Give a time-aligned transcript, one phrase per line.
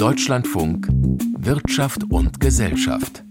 [0.00, 0.88] Deutschlandfunk
[1.38, 3.24] Wirtschaft und Gesellschaft.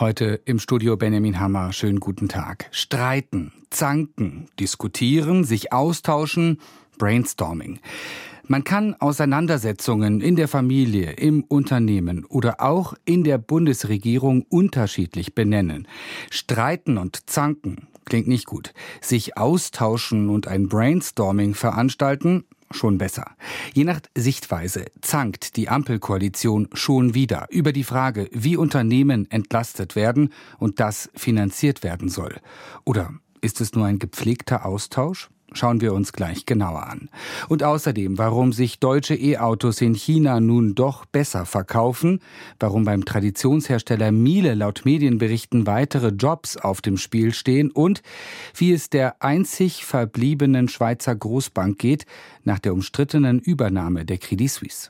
[0.00, 1.74] Heute im Studio Benjamin Hammer.
[1.74, 2.68] Schönen guten Tag.
[2.70, 6.58] Streiten, zanken, diskutieren, sich austauschen,
[6.96, 7.80] Brainstorming.
[8.46, 15.86] Man kann Auseinandersetzungen in der Familie, im Unternehmen oder auch in der Bundesregierung unterschiedlich benennen.
[16.30, 18.74] Streiten und zanken klingt nicht gut.
[19.00, 23.32] Sich austauschen und ein Brainstorming veranstalten schon besser.
[23.72, 30.32] Je nach Sichtweise zankt die Ampelkoalition schon wieder über die Frage, wie Unternehmen entlastet werden
[30.58, 32.36] und das finanziert werden soll.
[32.84, 35.30] Oder ist es nur ein gepflegter Austausch?
[35.52, 37.08] Schauen wir uns gleich genauer an.
[37.48, 42.20] Und außerdem, warum sich deutsche E-Autos in China nun doch besser verkaufen,
[42.60, 48.02] warum beim Traditionshersteller Miele laut Medienberichten weitere Jobs auf dem Spiel stehen und
[48.54, 52.06] wie es der einzig verbliebenen Schweizer Großbank geht
[52.44, 54.88] nach der umstrittenen Übernahme der Credit Suisse.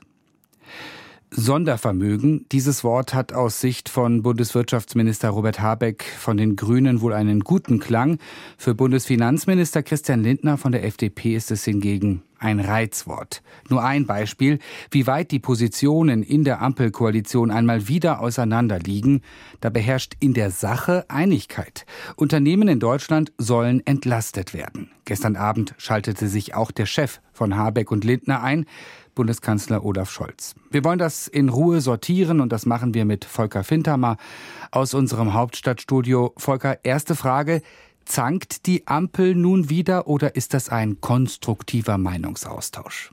[1.31, 2.45] Sondervermögen.
[2.51, 7.79] Dieses Wort hat aus Sicht von Bundeswirtschaftsminister Robert Habeck von den Grünen wohl einen guten
[7.79, 8.19] Klang.
[8.57, 13.41] Für Bundesfinanzminister Christian Lindner von der FDP ist es hingegen ein Reizwort.
[13.69, 19.21] Nur ein Beispiel, wie weit die Positionen in der Ampelkoalition einmal wieder auseinanderliegen.
[19.61, 21.85] Da beherrscht in der Sache Einigkeit.
[22.15, 24.91] Unternehmen in Deutschland sollen entlastet werden.
[25.05, 28.65] Gestern Abend schaltete sich auch der Chef von Habeck und Lindner ein.
[29.13, 30.55] Bundeskanzler Olaf Scholz.
[30.69, 34.15] Wir wollen das in Ruhe sortieren und das machen wir mit Volker Fintermer
[34.71, 36.33] aus unserem Hauptstadtstudio.
[36.37, 37.61] Volker, erste Frage.
[38.05, 43.11] Zankt die Ampel nun wieder oder ist das ein konstruktiver Meinungsaustausch?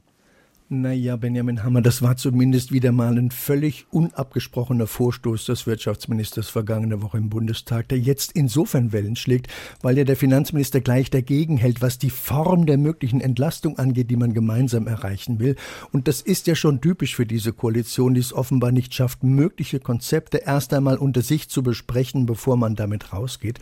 [0.70, 7.00] Naja, Benjamin Hammer, das war zumindest wieder mal ein völlig unabgesprochener Vorstoß des Wirtschaftsministers vergangene
[7.00, 9.46] Woche im Bundestag, der jetzt insofern Wellen schlägt,
[9.80, 14.16] weil ja der Finanzminister gleich dagegen hält, was die Form der möglichen Entlastung angeht, die
[14.16, 15.56] man gemeinsam erreichen will.
[15.90, 19.80] Und das ist ja schon typisch für diese Koalition, die es offenbar nicht schafft, mögliche
[19.80, 23.58] Konzepte erst einmal unter sich zu besprechen, bevor man damit rausgeht.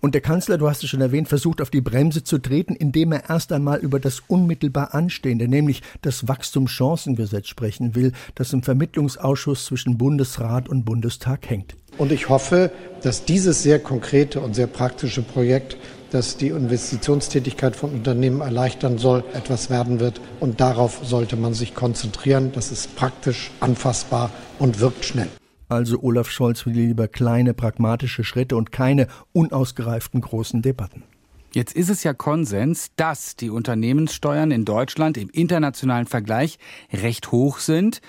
[0.00, 3.12] Und der Kanzler, du hast es schon erwähnt, versucht auf die Bremse zu treten, indem
[3.12, 8.62] er erst einmal über das unmittelbar Anstehende, nämlich das Wachstum Wachstumschancengesetz sprechen will, das im
[8.62, 11.76] Vermittlungsausschuss zwischen Bundesrat und Bundestag hängt.
[11.98, 12.72] Und ich hoffe,
[13.02, 15.76] dass dieses sehr konkrete und sehr praktische Projekt
[16.10, 20.20] das die Investitionstätigkeit von Unternehmen erleichtern soll, etwas werden wird.
[20.40, 22.50] Und darauf sollte man sich konzentrieren.
[22.52, 25.28] Das ist praktisch, anfassbar und wirkt schnell.
[25.68, 31.04] Also Olaf Scholz will lieber kleine, pragmatische Schritte und keine unausgereiften großen Debatten.
[31.52, 36.58] Jetzt ist es ja Konsens, dass die Unternehmenssteuern in Deutschland im internationalen Vergleich
[36.92, 38.00] recht hoch sind.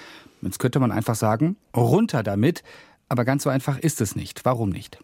[0.41, 2.63] Jetzt könnte man einfach sagen, runter damit.
[3.09, 4.45] Aber ganz so einfach ist es nicht.
[4.45, 4.99] Warum nicht?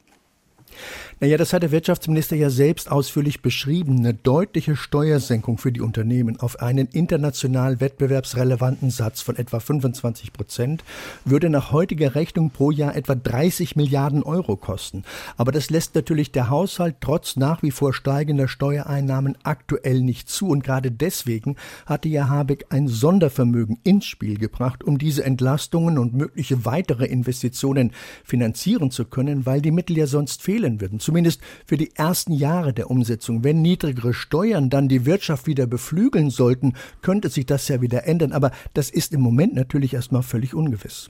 [1.19, 3.97] Naja, das hat der Wirtschaftsminister ja selbst ausführlich beschrieben.
[3.97, 10.83] Eine deutliche Steuersenkung für die Unternehmen auf einen international wettbewerbsrelevanten Satz von etwa 25 Prozent
[11.25, 15.05] würde nach heutiger Rechnung pro Jahr etwa 30 Milliarden Euro kosten.
[15.37, 20.49] Aber das lässt natürlich der Haushalt trotz nach wie vor steigender Steuereinnahmen aktuell nicht zu.
[20.49, 21.55] Und gerade deswegen
[21.87, 27.91] hatte ja Habeck ein Sondervermögen ins Spiel gebracht, um diese Entlastungen und mögliche weitere Investitionen
[28.23, 32.73] finanzieren zu können, weil die Mittel ja sonst fehlen würden zumindest für die ersten Jahre
[32.73, 33.45] der Umsetzung.
[33.45, 38.33] Wenn niedrigere Steuern dann die Wirtschaft wieder beflügeln sollten, könnte sich das ja wieder ändern.
[38.33, 41.09] Aber das ist im Moment natürlich erstmal völlig ungewiss.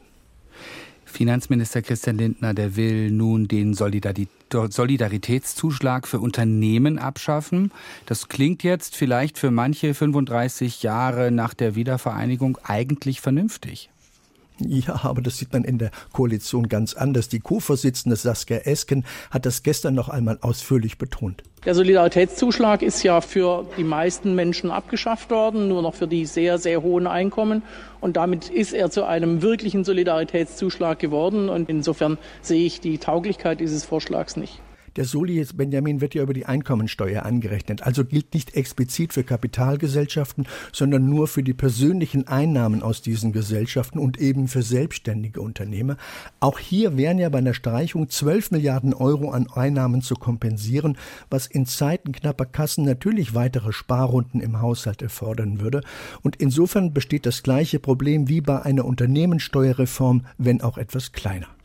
[1.03, 7.71] Finanzminister Christian Lindner, der will nun den Solidaritätszuschlag für Unternehmen abschaffen.
[8.05, 13.89] Das klingt jetzt vielleicht für manche 35 Jahre nach der Wiedervereinigung eigentlich vernünftig.
[14.59, 17.29] Ja, aber das sieht man in der Koalition ganz anders.
[17.29, 21.43] Die Co-Vorsitzende Saskia Esken hat das gestern noch einmal ausführlich betont.
[21.65, 26.57] Der Solidaritätszuschlag ist ja für die meisten Menschen abgeschafft worden, nur noch für die sehr,
[26.57, 27.61] sehr hohen Einkommen.
[27.99, 31.49] Und damit ist er zu einem wirklichen Solidaritätszuschlag geworden.
[31.49, 34.61] Und insofern sehe ich die Tauglichkeit dieses Vorschlags nicht.
[34.97, 40.47] Der Soli Benjamin wird ja über die Einkommensteuer angerechnet, also gilt nicht explizit für Kapitalgesellschaften,
[40.73, 45.97] sondern nur für die persönlichen Einnahmen aus diesen Gesellschaften und eben für selbstständige Unternehmer.
[46.39, 50.97] Auch hier wären ja bei einer Streichung 12 Milliarden Euro an Einnahmen zu kompensieren,
[51.29, 55.81] was in Zeiten knapper Kassen natürlich weitere Sparrunden im Haushalt erfordern würde.
[56.23, 61.56] Und insofern besteht das gleiche Problem wie bei einer Unternehmenssteuerreform, wenn auch etwas kleiner.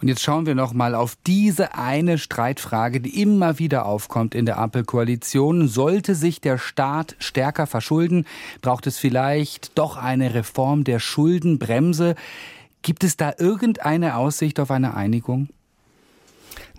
[0.00, 4.46] Und jetzt schauen wir noch mal auf diese eine Streitfrage, die immer wieder aufkommt in
[4.46, 5.68] der Ampelkoalition.
[5.68, 8.26] Sollte sich der Staat stärker verschulden,
[8.60, 12.16] braucht es vielleicht doch eine Reform der Schuldenbremse.
[12.82, 15.48] Gibt es da irgendeine Aussicht auf eine Einigung?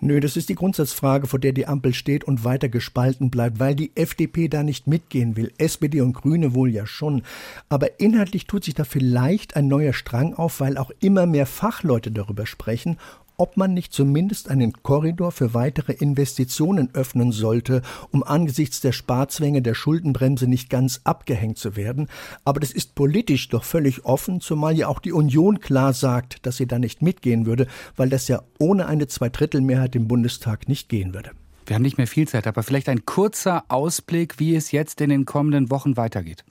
[0.04, 3.74] Nö, das ist die Grundsatzfrage, vor der die Ampel steht und weiter gespalten bleibt, weil
[3.74, 5.50] die FDP da nicht mitgehen will.
[5.56, 7.22] SPD und Grüne wohl ja schon.
[7.70, 12.12] Aber inhaltlich tut sich da vielleicht ein neuer Strang auf, weil auch immer mehr Fachleute
[12.12, 12.98] darüber sprechen,
[13.36, 19.62] ob man nicht zumindest einen Korridor für weitere Investitionen öffnen sollte, um angesichts der Sparzwänge
[19.62, 22.08] der Schuldenbremse nicht ganz abgehängt zu werden.
[22.44, 26.56] Aber das ist politisch doch völlig offen, zumal ja auch die Union klar sagt, dass
[26.56, 27.66] sie da nicht mitgehen würde,
[27.96, 31.30] weil das ja ohne eine Zweidrittelmehrheit im Bundestag nicht gehen würde.
[31.66, 35.10] Wir haben nicht mehr viel Zeit, aber vielleicht ein kurzer Ausblick, wie es jetzt in
[35.10, 36.44] den kommenden Wochen weitergeht.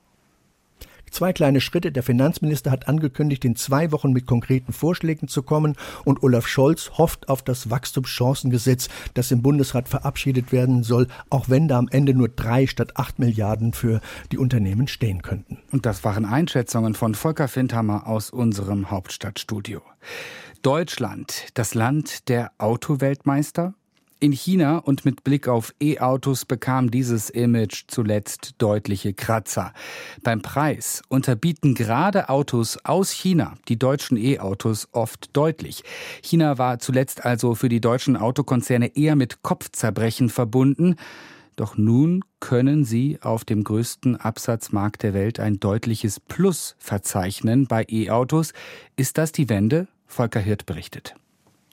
[1.13, 1.92] Zwei kleine Schritte.
[1.92, 5.75] Der Finanzminister hat angekündigt, in zwei Wochen mit konkreten Vorschlägen zu kommen.
[6.06, 11.68] Und Olaf Scholz hofft auf das Wachstumschancengesetz, das im Bundesrat verabschiedet werden soll, auch wenn
[11.68, 14.01] da am Ende nur drei statt acht Milliarden für
[14.31, 15.60] die Unternehmen stehen könnten.
[15.71, 19.83] Und das waren Einschätzungen von Volker Findhammer aus unserem Hauptstadtstudio.
[20.63, 23.75] Deutschland, das Land der Autoweltmeister?
[24.24, 29.74] In China und mit Blick auf E-Autos bekam dieses Image zuletzt deutliche Kratzer.
[30.24, 35.84] Beim Preis unterbieten gerade Autos aus China die deutschen E-Autos oft deutlich.
[36.22, 40.96] China war zuletzt also für die deutschen Autokonzerne eher mit Kopfzerbrechen verbunden.
[41.58, 47.86] Doch nun können sie auf dem größten Absatzmarkt der Welt ein deutliches Plus verzeichnen bei
[47.90, 48.54] E-Autos.
[48.96, 49.90] Ist das die Wende?
[50.08, 51.14] Volker Hirt berichtet.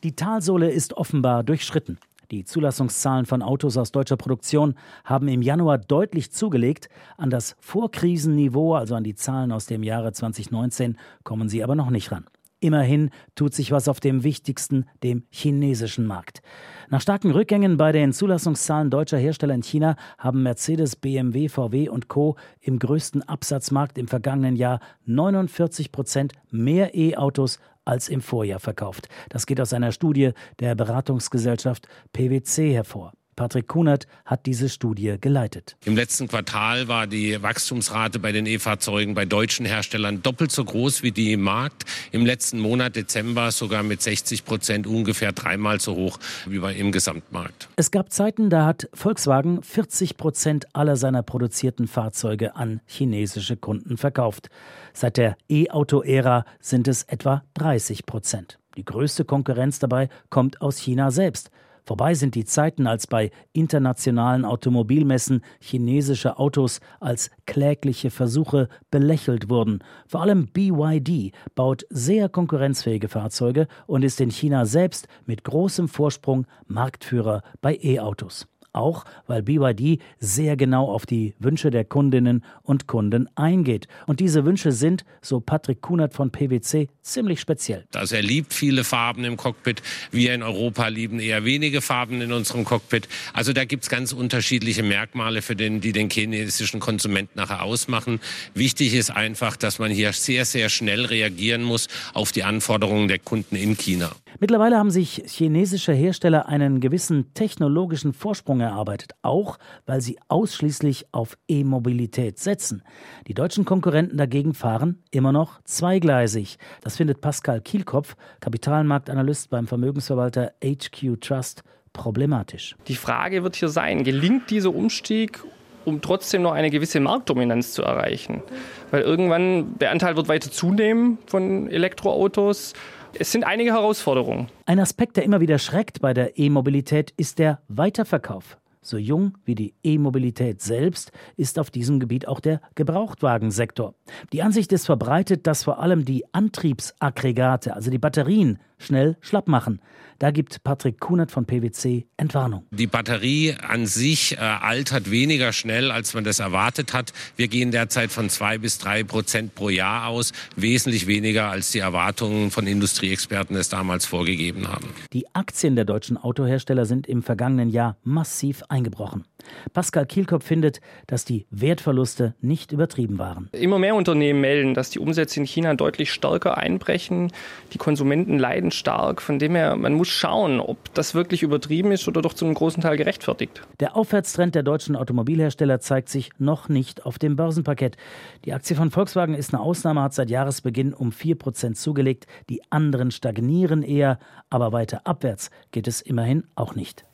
[0.02, 1.98] Die Talsohle ist offenbar durchschritten.
[2.30, 4.74] Die Zulassungszahlen von Autos aus deutscher Produktion
[5.04, 6.88] haben im Januar deutlich zugelegt.
[7.16, 11.90] An das Vorkrisenniveau, also an die Zahlen aus dem Jahre 2019, kommen sie aber noch
[11.90, 12.26] nicht ran.
[12.60, 16.42] Immerhin tut sich was auf dem wichtigsten, dem chinesischen Markt.
[16.88, 22.08] Nach starken Rückgängen bei den Zulassungszahlen deutscher Hersteller in China haben Mercedes, BMW, VW und
[22.08, 22.36] Co.
[22.60, 27.58] im größten Absatzmarkt im vergangenen Jahr 49 Prozent mehr E-Autos
[27.90, 29.08] als im Vorjahr verkauft.
[29.28, 33.12] Das geht aus einer Studie der Beratungsgesellschaft PwC hervor.
[33.40, 35.74] Patrick Kunert hat diese Studie geleitet.
[35.86, 41.02] Im letzten Quartal war die Wachstumsrate bei den E-Fahrzeugen bei deutschen Herstellern doppelt so groß
[41.02, 41.86] wie die im Markt.
[42.12, 46.92] Im letzten Monat Dezember sogar mit 60 Prozent ungefähr dreimal so hoch wie bei im
[46.92, 47.70] Gesamtmarkt.
[47.76, 53.96] Es gab Zeiten, da hat Volkswagen 40 Prozent aller seiner produzierten Fahrzeuge an chinesische Kunden
[53.96, 54.50] verkauft.
[54.92, 58.58] Seit der E-Auto-Ära sind es etwa 30 Prozent.
[58.76, 61.50] Die größte Konkurrenz dabei kommt aus China selbst.
[61.84, 69.82] Vorbei sind die Zeiten, als bei internationalen Automobilmessen chinesische Autos als klägliche Versuche belächelt wurden.
[70.06, 76.46] Vor allem BYD baut sehr konkurrenzfähige Fahrzeuge und ist in China selbst mit großem Vorsprung
[76.66, 83.28] Marktführer bei E-Autos auch weil BYD sehr genau auf die Wünsche der Kundinnen und Kunden
[83.36, 83.88] eingeht.
[84.06, 87.84] Und diese Wünsche sind, so Patrick Kunert von PwC, ziemlich speziell.
[87.94, 89.82] Also er liebt viele Farben im Cockpit.
[90.10, 93.08] Wir in Europa lieben eher wenige Farben in unserem Cockpit.
[93.32, 98.20] Also da gibt es ganz unterschiedliche Merkmale, für den, die den chinesischen Konsumenten nachher ausmachen.
[98.54, 103.18] Wichtig ist einfach, dass man hier sehr, sehr schnell reagieren muss auf die Anforderungen der
[103.18, 104.12] Kunden in China.
[104.38, 111.36] Mittlerweile haben sich chinesische Hersteller einen gewissen technologischen Vorsprung erarbeitet, auch weil sie ausschließlich auf
[111.48, 112.82] E-Mobilität setzen.
[113.26, 116.58] Die deutschen Konkurrenten dagegen fahren immer noch zweigleisig.
[116.82, 122.76] Das findet Pascal Kielkopf, Kapitalmarktanalyst beim Vermögensverwalter HQ Trust, problematisch.
[122.86, 125.42] Die Frage wird hier sein, gelingt dieser Umstieg
[125.84, 128.42] um trotzdem noch eine gewisse Marktdominanz zu erreichen.
[128.90, 132.74] Weil irgendwann der Anteil wird weiter zunehmen von Elektroautos.
[133.18, 134.48] Es sind einige Herausforderungen.
[134.66, 138.56] Ein Aspekt, der immer wieder schreckt bei der E-Mobilität, ist der Weiterverkauf.
[138.82, 143.94] So jung wie die E-Mobilität selbst ist auf diesem Gebiet auch der Gebrauchtwagensektor.
[144.32, 149.80] Die Ansicht ist verbreitet, dass vor allem die Antriebsaggregate, also die Batterien, schnell schlapp machen.
[150.20, 152.66] Da gibt Patrick Kunert von PwC Entwarnung.
[152.72, 157.14] Die Batterie an sich äh, altert weniger schnell, als man das erwartet hat.
[157.36, 161.78] Wir gehen derzeit von zwei bis drei Prozent pro Jahr aus, wesentlich weniger als die
[161.78, 164.90] Erwartungen von Industrieexperten es damals vorgegeben haben.
[165.14, 169.24] Die Aktien der deutschen Autohersteller sind im vergangenen Jahr massiv eingebrochen.
[169.72, 173.48] Pascal Kielkopf findet, dass die Wertverluste nicht übertrieben waren.
[173.52, 177.32] Immer mehr Unternehmen melden, dass die Umsätze in China deutlich stärker einbrechen.
[177.72, 179.22] Die Konsumenten leiden stark.
[179.22, 182.54] Von dem her, man muss schauen, ob das wirklich übertrieben ist oder doch zu einem
[182.54, 183.62] großen Teil gerechtfertigt.
[183.80, 187.96] Der Aufwärtstrend der deutschen Automobilhersteller zeigt sich noch nicht auf dem Börsenparkett.
[188.44, 192.26] Die Aktie von Volkswagen ist eine Ausnahme, hat seit Jahresbeginn um 4% zugelegt.
[192.48, 194.18] Die anderen stagnieren eher,
[194.48, 197.04] aber weiter abwärts geht es immerhin auch nicht.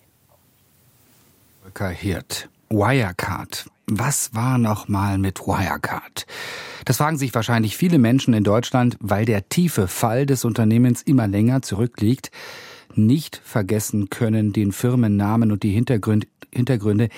[1.66, 2.48] Volker Hirt.
[2.70, 3.68] Wirecard.
[3.88, 6.24] Was war noch mal mit Wirecard?
[6.84, 11.26] Das fragen sich wahrscheinlich viele Menschen in Deutschland, weil der tiefe Fall des Unternehmens immer
[11.26, 12.30] länger zurückliegt.
[12.94, 17.08] nicht vergessen können den Firmennamen und die Hintergründe, Hintergründe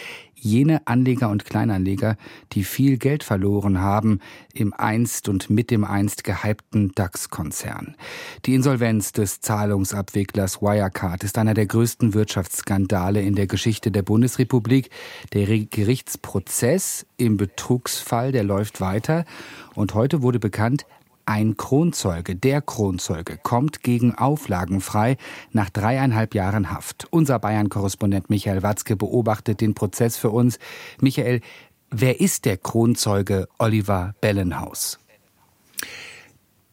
[0.40, 2.16] jene Anleger und Kleinanleger,
[2.52, 4.20] die viel Geld verloren haben
[4.54, 7.96] im einst und mit dem einst gehypten DAX-Konzern.
[8.46, 14.90] Die Insolvenz des Zahlungsabwicklers Wirecard ist einer der größten Wirtschaftsskandale in der Geschichte der Bundesrepublik.
[15.32, 19.24] Der Gerichtsprozess im Betrugsfall, der läuft weiter.
[19.74, 20.86] Und heute wurde bekannt,
[21.28, 25.18] ein Kronzeuge, der Kronzeuge, kommt gegen Auflagen frei
[25.52, 27.06] nach dreieinhalb Jahren Haft.
[27.10, 30.58] Unser Bayern-Korrespondent Michael Watzke beobachtet den Prozess für uns.
[31.00, 31.42] Michael,
[31.90, 34.98] wer ist der Kronzeuge Oliver Bellenhaus?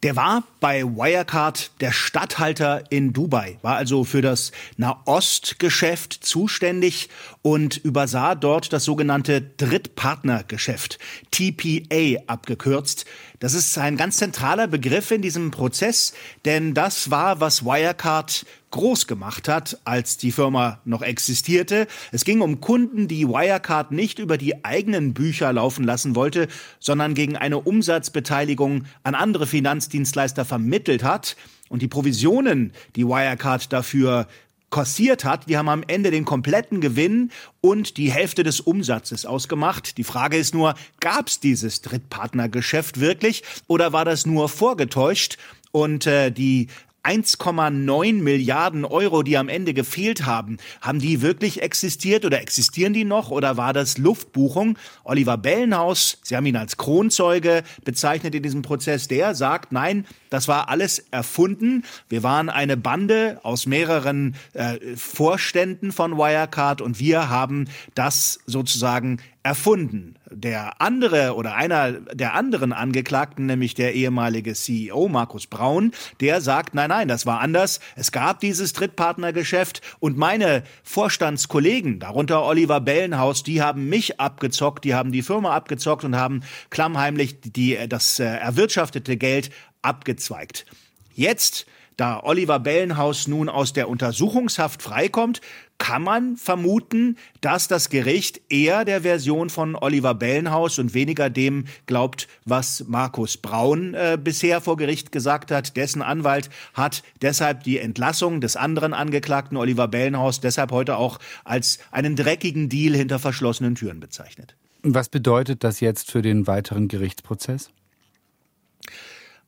[0.02, 7.08] Der war bei Wirecard der Statthalter in Dubai, war also für das Nahostgeschäft zuständig
[7.42, 10.98] und übersah dort das sogenannte Drittpartnergeschäft,
[11.30, 13.06] TPA abgekürzt.
[13.38, 16.14] Das ist ein ganz zentraler Begriff in diesem Prozess,
[16.46, 21.86] denn das war, was Wirecard groß gemacht hat, als die Firma noch existierte.
[22.12, 26.48] Es ging um Kunden, die Wirecard nicht über die eigenen Bücher laufen lassen wollte,
[26.80, 31.36] sondern gegen eine Umsatzbeteiligung an andere Finanzdienstleister vermittelt hat.
[31.68, 34.28] Und die Provisionen, die Wirecard dafür
[34.70, 37.30] kassiert hat, die haben am Ende den kompletten Gewinn
[37.60, 39.96] und die Hälfte des Umsatzes ausgemacht.
[39.98, 45.38] Die Frage ist nur, gab es dieses Drittpartnergeschäft wirklich oder war das nur vorgetäuscht?
[45.72, 46.68] Und äh, die
[47.06, 53.04] 1,9 Milliarden Euro, die am Ende gefehlt haben, haben die wirklich existiert oder existieren die
[53.04, 54.76] noch oder war das Luftbuchung?
[55.04, 60.48] Oliver Bellenhaus, Sie haben ihn als Kronzeuge bezeichnet in diesem Prozess, der sagt, nein, das
[60.48, 61.84] war alles erfunden.
[62.08, 69.20] Wir waren eine Bande aus mehreren äh, Vorständen von Wirecard und wir haben das sozusagen
[69.46, 70.16] erfunden.
[70.28, 76.74] Der andere oder einer der anderen Angeklagten, nämlich der ehemalige CEO Markus Braun, der sagt,
[76.74, 77.78] nein, nein, das war anders.
[77.94, 84.96] Es gab dieses Drittpartnergeschäft und meine Vorstandskollegen, darunter Oliver Bellenhaus, die haben mich abgezockt, die
[84.96, 89.50] haben die Firma abgezockt und haben klammheimlich die, das äh, erwirtschaftete Geld
[89.80, 90.66] abgezweigt.
[91.14, 95.40] Jetzt da Oliver Bellenhaus nun aus der Untersuchungshaft freikommt,
[95.78, 101.64] kann man vermuten, dass das Gericht eher der Version von Oliver Bellenhaus und weniger dem
[101.86, 105.76] glaubt, was Markus Braun äh, bisher vor Gericht gesagt hat.
[105.76, 111.78] Dessen Anwalt hat deshalb die Entlassung des anderen Angeklagten Oliver Bellenhaus deshalb heute auch als
[111.90, 114.56] einen dreckigen Deal hinter verschlossenen Türen bezeichnet.
[114.82, 117.70] Was bedeutet das jetzt für den weiteren Gerichtsprozess?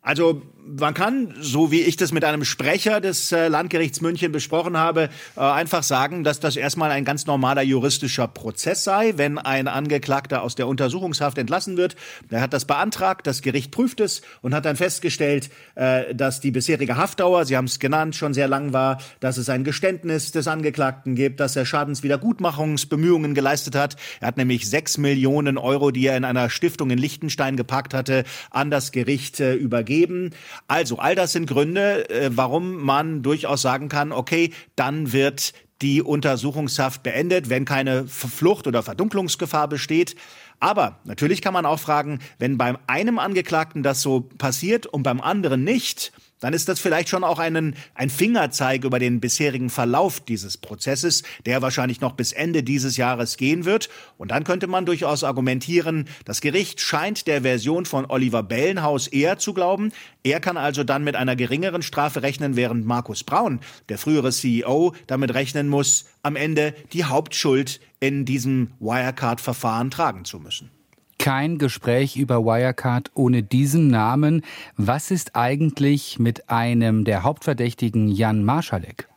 [0.03, 0.43] Also
[0.77, 5.09] man kann, so wie ich das mit einem Sprecher des äh, Landgerichts München besprochen habe,
[5.37, 10.43] äh, einfach sagen, dass das erstmal ein ganz normaler juristischer Prozess sei, wenn ein Angeklagter
[10.43, 11.97] aus der Untersuchungshaft entlassen wird.
[12.31, 16.51] Er hat das beantragt, das Gericht prüft es und hat dann festgestellt, äh, dass die
[16.51, 20.49] bisherige Haftdauer, Sie haben es genannt, schon sehr lang war, dass es ein Geständnis des
[20.49, 23.97] Angeklagten gibt, dass er Schadenswiedergutmachungsbemühungen geleistet hat.
[24.21, 28.25] Er hat nämlich sechs Millionen Euro, die er in einer Stiftung in Liechtenstein gepackt hatte,
[28.51, 30.31] an das Gericht übergeben.
[30.67, 36.03] Also, all das sind Gründe, äh, warum man durchaus sagen kann, okay, dann wird die
[36.03, 40.17] Untersuchungshaft beendet, wenn keine Flucht oder Verdunklungsgefahr besteht.
[40.61, 45.21] Aber natürlich kann man auch fragen, wenn beim einem Angeklagten das so passiert und beim
[45.21, 50.21] anderen nicht, dann ist das vielleicht schon auch einen, ein Fingerzeig über den bisherigen Verlauf
[50.21, 53.89] dieses Prozesses, der wahrscheinlich noch bis Ende dieses Jahres gehen wird.
[54.17, 59.39] Und dann könnte man durchaus argumentieren, das Gericht scheint der Version von Oliver Bellenhaus eher
[59.39, 59.93] zu glauben.
[60.23, 64.95] Er kann also dann mit einer geringeren Strafe rechnen, während Markus Braun, der frühere CEO,
[65.07, 70.78] damit rechnen muss, am Ende die Hauptschuld in diesem Wirecard-Verfahren tragen zu müssen
[71.19, 74.43] kein Gespräch über Wirecard ohne diesen Namen.
[74.77, 79.09] Was ist eigentlich mit einem der Hauptverdächtigen Jan Marschalek?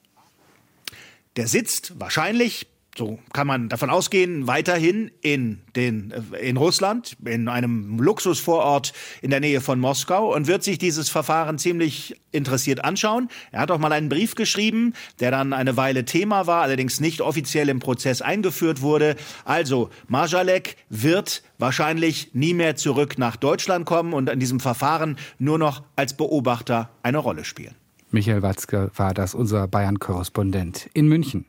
[1.35, 2.67] Der sitzt wahrscheinlich
[2.97, 9.29] so kann man davon ausgehen, weiterhin in, den, äh, in Russland, in einem Luxusvorort in
[9.29, 13.29] der Nähe von Moskau und wird sich dieses Verfahren ziemlich interessiert anschauen.
[13.51, 17.21] Er hat auch mal einen Brief geschrieben, der dann eine Weile Thema war, allerdings nicht
[17.21, 19.15] offiziell im Prozess eingeführt wurde.
[19.45, 25.57] Also, Marjalek wird wahrscheinlich nie mehr zurück nach Deutschland kommen und in diesem Verfahren nur
[25.57, 27.80] noch als Beobachter eine Rolle spielen.
[28.11, 31.45] Michael Watzke war das, unser Bayern-Korrespondent in München.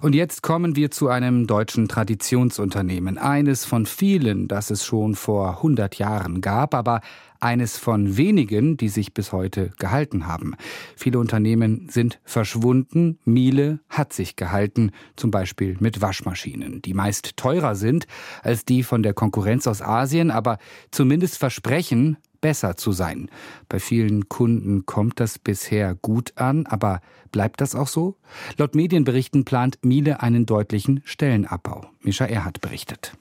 [0.00, 3.16] Und jetzt kommen wir zu einem deutschen Traditionsunternehmen.
[3.16, 7.00] Eines von vielen, das es schon vor 100 Jahren gab, aber
[7.38, 10.56] eines von wenigen, die sich bis heute gehalten haben.
[10.96, 17.74] Viele Unternehmen sind verschwunden, Miele hat sich gehalten, zum Beispiel mit Waschmaschinen, die meist teurer
[17.74, 18.06] sind
[18.42, 20.58] als die von der Konkurrenz aus Asien, aber
[20.90, 23.30] zumindest versprechen, besser zu sein.
[23.70, 27.00] Bei vielen Kunden kommt das bisher gut an, aber
[27.32, 28.18] bleibt das auch so?
[28.58, 31.86] Laut Medienberichten plant Miele einen deutlichen Stellenabbau.
[32.02, 33.16] Mischa Erhardt berichtet.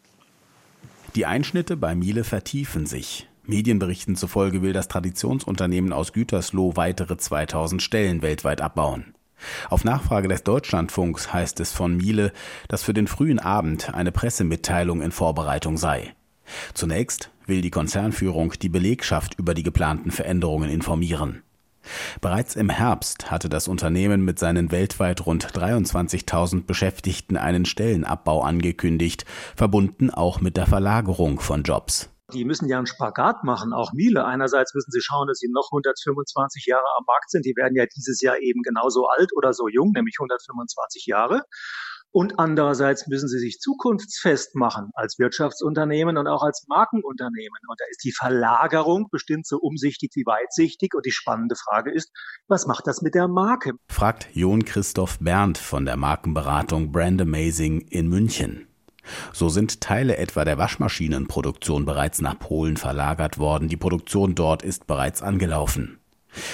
[1.16, 3.30] Die Einschnitte bei Miele vertiefen sich.
[3.46, 9.16] Medienberichten zufolge will das Traditionsunternehmen aus Gütersloh weitere 2000 Stellen weltweit abbauen.
[9.70, 12.34] Auf Nachfrage des Deutschlandfunks heißt es von Miele,
[12.68, 16.14] dass für den frühen Abend eine Pressemitteilung in Vorbereitung sei.
[16.74, 21.44] Zunächst will die Konzernführung die Belegschaft über die geplanten Veränderungen informieren.
[22.22, 29.26] Bereits im Herbst hatte das Unternehmen mit seinen weltweit rund 23.000 Beschäftigten einen Stellenabbau angekündigt,
[29.56, 32.10] verbunden auch mit der Verlagerung von Jobs.
[32.32, 34.26] Die müssen ja einen Spagat machen, auch Miele.
[34.26, 37.46] Einerseits müssen sie schauen, dass sie noch 125 Jahre am Markt sind.
[37.46, 41.44] Die werden ja dieses Jahr eben genauso alt oder so jung, nämlich 125 Jahre.
[42.14, 47.58] Und andererseits müssen sie sich zukunftsfest machen als Wirtschaftsunternehmen und auch als Markenunternehmen.
[47.68, 50.94] Und da ist die Verlagerung bestimmt so umsichtig wie weitsichtig.
[50.94, 52.12] Und die spannende Frage ist,
[52.48, 53.72] was macht das mit der Marke?
[53.90, 58.68] Fragt Jon Christoph Berndt von der Markenberatung Brand Amazing in München.
[59.34, 63.70] So sind Teile etwa der Waschmaschinenproduktion bereits nach Polen verlagert worden.
[63.70, 66.00] Die Produktion dort ist bereits angelaufen.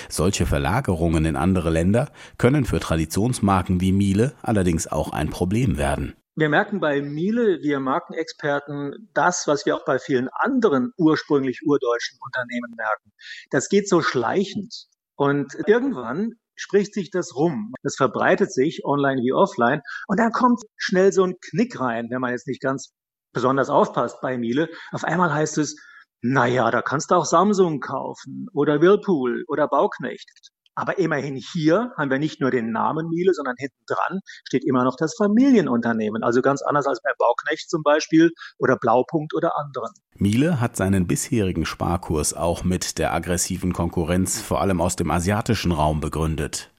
[0.10, 6.16] Solche Verlagerungen in andere Länder können für Traditionsmarken wie Miele allerdings auch ein Problem werden.
[6.36, 12.18] Wir merken bei Miele, wir Markenexperten, das, was wir auch bei vielen anderen ursprünglich urdeutschen
[12.24, 13.12] Unternehmen merken.
[13.50, 14.88] Das geht so schleichend.
[15.16, 17.74] Und irgendwann spricht sich das rum.
[17.84, 19.82] Das verbreitet sich online wie offline.
[20.08, 22.94] Und dann kommt schnell so ein Knick rein, wenn man jetzt nicht ganz
[23.34, 24.70] besonders aufpasst bei Miele.
[24.92, 25.76] Auf einmal heißt es,
[26.22, 30.52] naja, da kannst du auch Samsung kaufen oder Whirlpool oder Bauknecht.
[30.76, 34.86] Aber immerhin hier haben wir nicht nur den Namen Miele, sondern hinten dran steht immer
[34.86, 36.24] noch das Familienunternehmen.
[36.24, 39.92] Also ganz anders als bei Bauknecht zum Beispiel oder Blaupunkt oder anderen.
[40.16, 45.74] Miele hat seinen bisherigen Sparkurs auch mit der aggressiven Konkurrenz vor allem aus dem asiatischen
[45.74, 46.72] Raum begründet.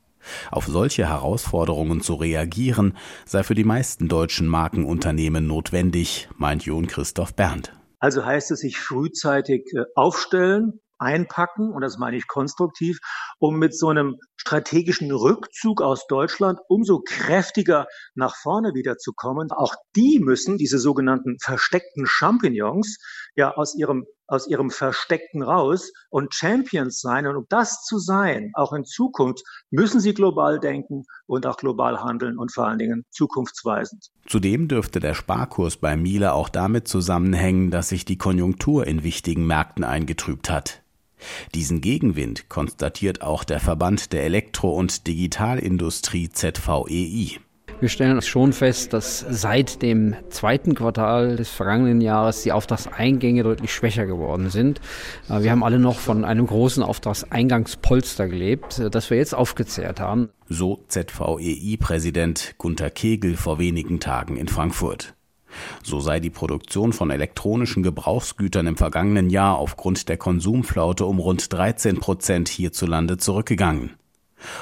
[0.50, 7.34] Auf solche Herausforderungen zu reagieren, sei für die meisten deutschen Markenunternehmen notwendig, meint John Christoph
[7.34, 7.72] Berndt.
[8.00, 12.98] Also heißt es sich frühzeitig äh, aufstellen, einpacken, und das meine ich konstruktiv,
[13.38, 19.50] um mit so einem strategischen Rückzug aus Deutschland umso kräftiger nach vorne wiederzukommen.
[19.50, 22.98] Auch die müssen, diese sogenannten versteckten Champignons,
[23.34, 27.26] ja aus ihrem aus ihrem Versteckten raus und Champions sein.
[27.26, 32.02] Und um das zu sein, auch in Zukunft, müssen sie global denken und auch global
[32.02, 34.06] handeln und vor allen Dingen zukunftsweisend.
[34.26, 39.46] Zudem dürfte der Sparkurs bei Miele auch damit zusammenhängen, dass sich die Konjunktur in wichtigen
[39.46, 40.82] Märkten eingetrübt hat.
[41.54, 47.40] Diesen Gegenwind konstatiert auch der Verband der Elektro- und Digitalindustrie ZVEI.
[47.80, 53.72] Wir stellen schon fest, dass seit dem zweiten Quartal des vergangenen Jahres die Auftragseingänge deutlich
[53.72, 54.82] schwächer geworden sind.
[55.30, 59.98] Äh, wir haben alle noch von einem großen Auftragseingangspolster gelebt, äh, das wir jetzt aufgezehrt
[59.98, 60.28] haben.
[60.46, 65.14] So ZVEI-Präsident Gunter Kegel vor wenigen Tagen in Frankfurt.
[65.82, 71.50] So sei die Produktion von elektronischen Gebrauchsgütern im vergangenen Jahr aufgrund der Konsumflaute um rund
[71.50, 73.94] 13 Prozent hierzulande zurückgegangen.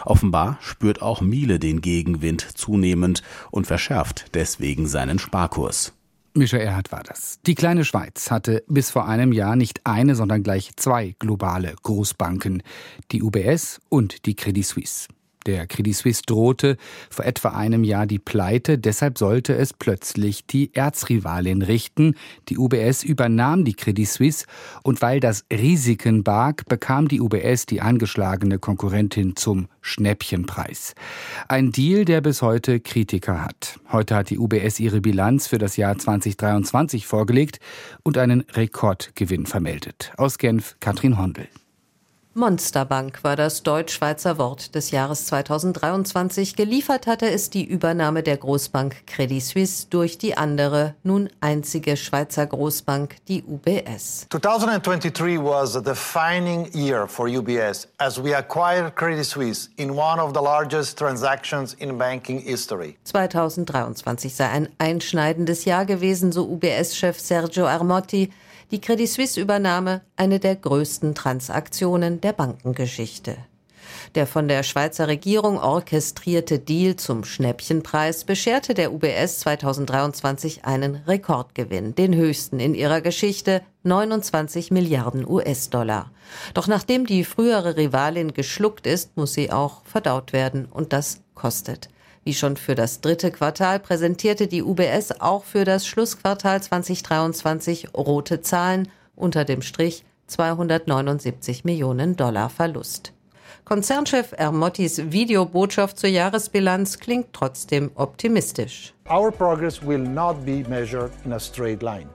[0.04, 5.92] Offenbar spürt auch Miele den Gegenwind zunehmend und verschärft deswegen seinen Sparkurs.
[6.34, 7.40] Mischa Erhard war das.
[7.46, 12.62] Die kleine Schweiz hatte bis vor einem Jahr nicht eine, sondern gleich zwei globale Großbanken,
[13.10, 15.08] die UBS und die Credit Suisse.
[15.46, 16.76] Der Credit Suisse drohte
[17.10, 22.14] vor etwa einem Jahr die Pleite, deshalb sollte es plötzlich die Erzrivalin richten.
[22.48, 24.46] Die UBS übernahm die Credit Suisse
[24.82, 30.94] und weil das Risiken barg, bekam die UBS die angeschlagene Konkurrentin zum Schnäppchenpreis.
[31.48, 33.78] Ein Deal, der bis heute Kritiker hat.
[33.90, 37.58] Heute hat die UBS ihre Bilanz für das Jahr 2023 vorgelegt
[38.02, 40.12] und einen Rekordgewinn vermeldet.
[40.16, 41.48] Aus Genf Katrin Hondel.
[42.38, 46.54] Monsterbank war das deutsch-schweizer Wort des Jahres 2023.
[46.54, 52.46] Geliefert hatte es die Übernahme der Großbank Credit Suisse durch die andere, nun einzige Schweizer
[52.46, 54.28] Großbank, die UBS.
[54.30, 60.32] 2023 was a defining year for UBS as we acquired Credit Suisse in one of
[60.32, 62.96] the largest transactions in banking history.
[63.02, 68.30] 2023 sei ein einschneidendes Jahr gewesen, so UBS-Chef Sergio Armotti
[68.70, 73.36] die Credit Suisse-Übernahme eine der größten Transaktionen der Bankengeschichte.
[74.14, 81.94] Der von der Schweizer Regierung orchestrierte Deal zum Schnäppchenpreis bescherte der UBS 2023 einen Rekordgewinn,
[81.94, 86.10] den höchsten in ihrer Geschichte, 29 Milliarden US-Dollar.
[86.54, 91.88] Doch nachdem die frühere Rivalin geschluckt ist, muss sie auch verdaut werden und das kostet.
[92.24, 98.40] Wie schon für das dritte Quartal präsentierte die UBS auch für das Schlussquartal 2023 rote
[98.42, 103.12] Zahlen unter dem Strich 279 Millionen Dollar Verlust.
[103.64, 108.94] Konzernchef Ermottis Videobotschaft zur Jahresbilanz klingt trotzdem optimistisch.
[109.10, 112.08] Our progress will not be measured in a straight line.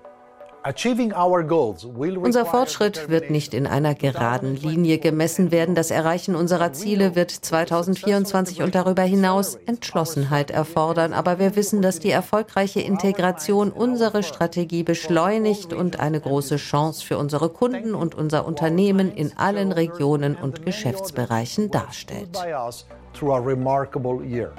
[0.64, 5.76] Unser Fortschritt wird nicht in einer geraden Linie gemessen werden.
[5.76, 11.12] Das Erreichen unserer Ziele wird 2024 und darüber hinaus Entschlossenheit erfordern.
[11.12, 17.18] Aber wir wissen, dass die erfolgreiche Integration unsere Strategie beschleunigt und eine große Chance für
[17.18, 22.40] unsere Kunden und unser Unternehmen in allen Regionen und Geschäftsbereichen darstellt.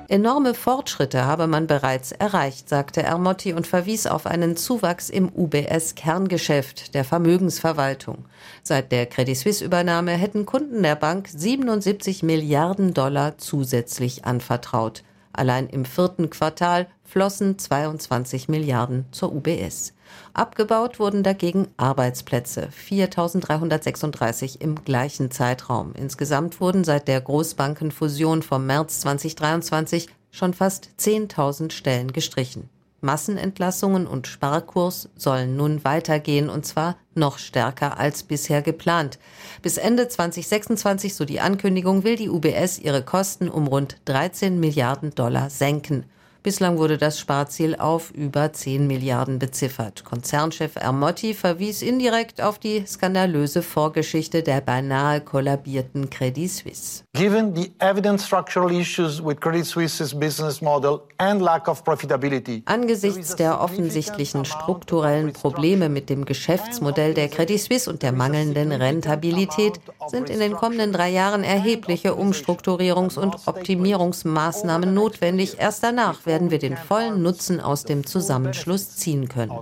[0.08, 6.94] Enorme Fortschritte habe man bereits erreicht, sagte Ermotti und verwies auf einen Zuwachs im UBS-Kerngeschäft
[6.94, 8.24] der Vermögensverwaltung.
[8.62, 15.02] Seit der Credit Suisse-Übernahme hätten Kunden der Bank 77 Milliarden Dollar zusätzlich anvertraut.
[15.32, 19.92] Allein im vierten Quartal flossen 22 Milliarden zur UBS.
[20.34, 25.92] Abgebaut wurden dagegen Arbeitsplätze, 4.336 im gleichen Zeitraum.
[25.94, 32.68] Insgesamt wurden seit der Großbankenfusion vom März 2023 schon fast 10.000 Stellen gestrichen.
[33.00, 39.20] Massenentlassungen und Sparkurs sollen nun weitergehen und zwar noch stärker als bisher geplant.
[39.62, 45.14] Bis Ende 2026, so die Ankündigung, will die UBS ihre Kosten um rund 13 Milliarden
[45.14, 46.06] Dollar senken.
[46.44, 50.04] Bislang wurde das Sparziel auf über 10 Milliarden beziffert.
[50.04, 57.02] Konzernchef Ermotti verwies indirekt auf die skandalöse Vorgeschichte der beinahe kollabierten Credit Suisse.
[57.14, 62.62] Given the evident structural issues with Credit Suisse's business model and lack of profitability.
[62.66, 69.80] Angesichts der offensichtlichen strukturellen Probleme mit dem Geschäftsmodell der Credit Suisse und der mangelnden Rentabilität
[70.09, 75.57] sind in den kommenden drei Jahren erhebliche Umstrukturierungs- und Optimierungsmaßnahmen notwendig.
[75.59, 79.52] Erst danach werden werden wir den vollen Nutzen aus dem Zusammenschluss ziehen können.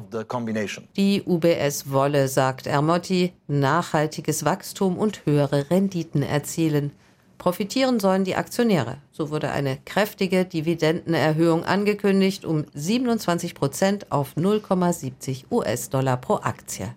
[0.96, 6.92] Die UBS wolle, sagt Ermotti, nachhaltiges Wachstum und höhere Renditen erzielen.
[7.36, 8.96] Profitieren sollen die Aktionäre.
[9.10, 16.94] So wurde eine kräftige Dividendenerhöhung angekündigt um 27 Prozent auf 0,70 US-Dollar pro Aktie.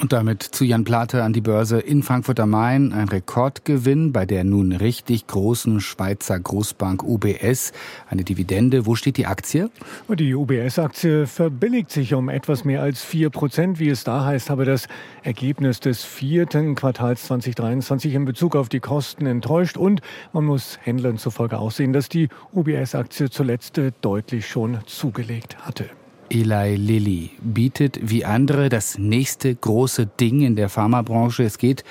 [0.00, 2.92] Und damit zu Jan Plate an die Börse in Frankfurt am Main.
[2.92, 7.72] Ein Rekordgewinn bei der nun richtig großen Schweizer Großbank UBS.
[8.08, 8.86] Eine Dividende.
[8.86, 9.70] Wo steht die Aktie?
[10.08, 13.80] Die UBS-Aktie verbilligt sich um etwas mehr als 4 Prozent.
[13.80, 14.86] Wie es da heißt, habe das
[15.24, 19.76] Ergebnis des vierten Quartals 2023 in Bezug auf die Kosten enttäuscht.
[19.76, 20.00] Und
[20.32, 25.86] man muss Händlern zufolge auch sehen, dass die UBS-Aktie zuletzt deutlich schon zugelegt hatte.
[26.30, 31.42] Eli Lilly bietet wie andere das nächste große Ding in der Pharmabranche.
[31.42, 31.84] Es geht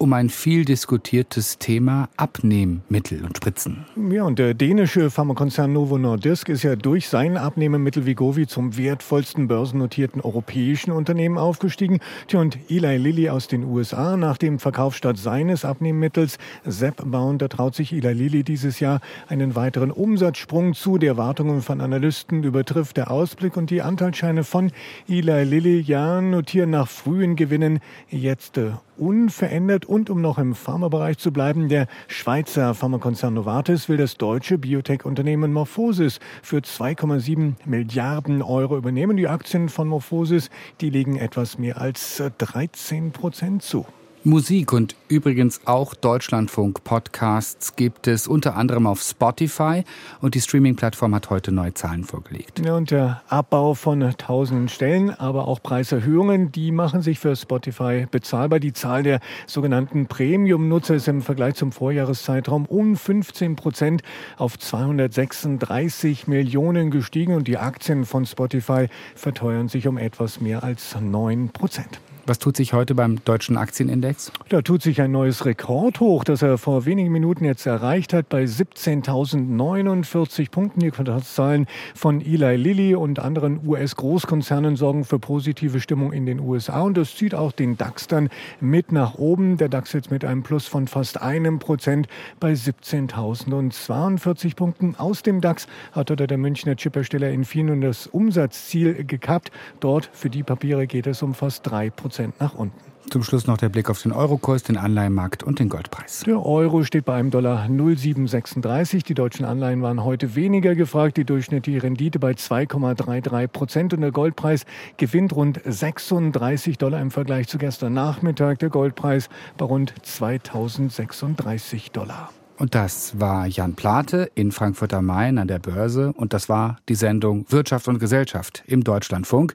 [0.00, 3.84] um ein viel diskutiertes Thema Abnehmmittel und Spritzen.
[4.10, 9.46] Ja, und der dänische Pharmakonzern Novo Nordisk ist ja durch sein Abnehmmittel Vigovi zum wertvollsten
[9.46, 12.00] börsennotierten europäischen Unternehmen aufgestiegen.
[12.28, 17.74] Tja, und Eli Lilly aus den USA nach dem Verkaufsstart seines Abnehmmittels Zepbound, da traut
[17.74, 20.96] sich Eli Lilly dieses Jahr einen weiteren Umsatzsprung zu.
[20.96, 24.72] Die Erwartungen von Analysten übertrifft der Ausblick und die Anteilsscheine von
[25.10, 29.89] Eli Lilly ja notieren nach frühen Gewinnen jetzt äh, unverändert.
[29.90, 35.52] Und um noch im Pharmabereich zu bleiben, der Schweizer Pharmakonzern Novartis will das deutsche Biotech-Unternehmen
[35.52, 39.16] Morphosis für 2,7 Milliarden Euro übernehmen.
[39.16, 40.48] Die Aktien von Morphosis,
[40.80, 43.84] die legen etwas mehr als 13 Prozent zu.
[44.22, 49.82] Musik und übrigens auch Deutschlandfunk-Podcasts gibt es unter anderem auf Spotify
[50.20, 52.60] und die Streaming-Plattform hat heute neue Zahlen vorgelegt.
[52.62, 58.06] Ja, und der Abbau von tausenden Stellen, aber auch Preiserhöhungen, die machen sich für Spotify
[58.10, 58.60] bezahlbar.
[58.60, 64.02] Die Zahl der sogenannten Premium-Nutzer ist im Vergleich zum Vorjahreszeitraum um 15 Prozent
[64.36, 70.94] auf 236 Millionen gestiegen und die Aktien von Spotify verteuern sich um etwas mehr als
[71.00, 72.00] 9 Prozent.
[72.30, 74.30] Was tut sich heute beim deutschen Aktienindex?
[74.50, 78.44] Da tut sich ein neues Rekordhoch, das er vor wenigen Minuten jetzt erreicht hat, bei
[78.44, 80.78] 17.049 Punkten.
[80.78, 86.82] Die Quartalszahlen von Eli Lilly und anderen US-Großkonzernen sorgen für positive Stimmung in den USA
[86.82, 88.28] und das zieht auch den DAX dann
[88.60, 89.56] mit nach oben.
[89.56, 92.06] Der DAX jetzt mit einem Plus von fast einem Prozent
[92.38, 94.94] bei 17.042 Punkten.
[94.94, 99.50] Aus dem DAX hat heute der Münchner Chiphersteller Infineon das Umsatzziel gekappt.
[99.80, 102.19] Dort für die Papiere geht es um fast drei Prozent.
[102.20, 102.78] Prozent nach unten.
[103.08, 106.22] Zum Schluss noch der Blick auf den Eurokurs, den Anleihenmarkt und den Goldpreis.
[106.26, 109.02] Der Euro steht bei einem Dollar 0,736.
[109.02, 111.16] Die deutschen Anleihen waren heute weniger gefragt.
[111.16, 114.64] Die durchschnittliche Rendite bei 2,33 Prozent und der Goldpreis
[114.96, 118.58] gewinnt rund 36 Dollar im Vergleich zu gestern Nachmittag.
[118.60, 122.30] Der Goldpreis bei rund 2036 Dollar.
[122.60, 126.12] Und das war Jan Plate in Frankfurt am Main an der Börse.
[126.12, 129.54] Und das war die Sendung Wirtschaft und Gesellschaft im Deutschlandfunk.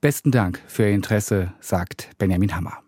[0.00, 2.87] Besten Dank für Ihr Interesse, sagt Benjamin Hammer.